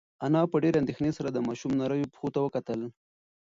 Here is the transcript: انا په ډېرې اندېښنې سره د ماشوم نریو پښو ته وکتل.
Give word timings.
انا 0.25 0.41
په 0.51 0.57
ډېرې 0.63 0.77
اندېښنې 0.81 1.11
سره 1.17 1.29
د 1.31 1.37
ماشوم 1.47 1.71
نریو 1.79 2.11
پښو 2.13 2.27
ته 2.35 2.39
وکتل. 2.41 2.81